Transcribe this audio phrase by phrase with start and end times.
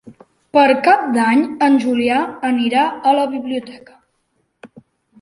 [0.57, 4.03] Per Cap d'Any en Julià anirà a la biblioteca.